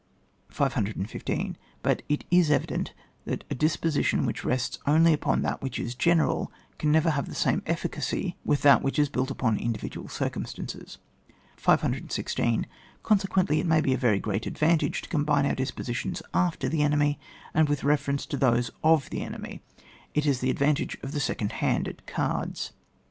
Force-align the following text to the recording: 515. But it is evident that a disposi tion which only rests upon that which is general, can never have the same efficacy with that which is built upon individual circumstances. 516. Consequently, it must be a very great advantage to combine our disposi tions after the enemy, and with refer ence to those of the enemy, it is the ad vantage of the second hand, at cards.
515. 0.49 1.57
But 1.83 2.01
it 2.09 2.23
is 2.31 2.49
evident 2.49 2.95
that 3.25 3.43
a 3.51 3.55
disposi 3.55 4.03
tion 4.03 4.25
which 4.25 4.43
only 4.43 4.49
rests 4.49 4.79
upon 4.87 5.43
that 5.43 5.61
which 5.61 5.77
is 5.77 5.93
general, 5.93 6.51
can 6.79 6.91
never 6.91 7.11
have 7.11 7.27
the 7.27 7.35
same 7.35 7.61
efficacy 7.67 8.35
with 8.43 8.63
that 8.63 8.81
which 8.81 8.97
is 8.97 9.09
built 9.09 9.29
upon 9.29 9.59
individual 9.59 10.07
circumstances. 10.07 10.97
516. 11.55 12.65
Consequently, 13.03 13.59
it 13.59 13.67
must 13.67 13.83
be 13.83 13.93
a 13.93 13.97
very 13.99 14.17
great 14.19 14.47
advantage 14.47 15.03
to 15.03 15.09
combine 15.09 15.45
our 15.45 15.53
disposi 15.53 15.93
tions 15.93 16.23
after 16.33 16.67
the 16.67 16.81
enemy, 16.81 17.19
and 17.53 17.69
with 17.69 17.83
refer 17.83 18.13
ence 18.13 18.25
to 18.25 18.37
those 18.37 18.71
of 18.83 19.07
the 19.11 19.21
enemy, 19.21 19.61
it 20.15 20.25
is 20.25 20.39
the 20.39 20.49
ad 20.49 20.57
vantage 20.57 20.97
of 21.03 21.11
the 21.11 21.19
second 21.19 21.51
hand, 21.51 21.87
at 21.87 22.07
cards. 22.07 22.73